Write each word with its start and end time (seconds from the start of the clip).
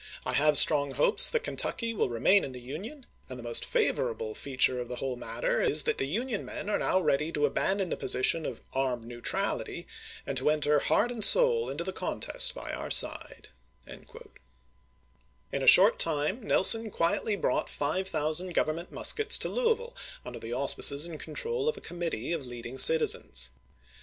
I 0.25 0.33
have 0.33 0.57
strong 0.57 0.93
hopes 0.93 1.29
that 1.29 1.43
Kentucky 1.43 1.93
will 1.93 2.09
remain 2.09 2.43
in 2.43 2.53
the 2.53 2.59
Union, 2.59 3.05
and 3.29 3.37
the 3.37 3.43
most 3.43 3.63
favorable 3.63 4.33
feature 4.33 4.79
of 4.79 4.87
the 4.87 4.95
whole 4.95 5.15
matter 5.15 5.61
is 5.61 5.83
that 5.83 5.99
the 5.99 6.07
Union 6.07 6.43
men 6.43 6.71
are 6.71 6.79
now 6.79 6.99
ready 6.99 7.31
to 7.31 7.41
'vof 7.41 7.51
i^"' 7.51 7.51
^^^^^^" 7.51 7.51
^^16 7.85 7.99
position 7.99 8.43
of" 8.47 8.61
armed 8.73 9.05
neutrality," 9.05 9.85
and 10.25 10.39
to 10.39 10.49
enter 10.49 10.79
236'.'' 10.79 10.83
heart 10.87 11.11
and 11.11 11.23
soul 11.23 11.69
into 11.69 11.83
the 11.83 11.93
contest 11.93 12.55
bv 12.55 12.75
our 12.75 12.89
side. 12.89 13.49
McClellan 13.85 14.07
to 14.07 14.07
Towns 14.07 14.09
end, 14.09 14.09
May 14.09 14.09
17, 14.09 14.09
1861. 14.09 14.09
W. 14.09 14.17
R. 14.17 15.57
In 15.57 15.63
a 15.63 15.73
short 15.73 15.99
time 15.99 16.41
Nelson 16.47 16.89
quietly 16.89 17.35
brought 17.35 17.69
five 17.69 18.11
thou 18.11 18.31
sand 18.31 18.53
Government 18.55 18.91
muskets 18.91 19.37
to 19.37 19.49
Louisville, 19.49 19.95
under 20.25 20.39
the 20.39 20.51
auspices 20.51 21.05
and 21.05 21.19
control 21.19 21.69
of 21.69 21.77
a 21.77 21.79
committee 21.79 22.33
of 22.33 22.47
leading 22.47 22.79
citizens. 22.79 23.51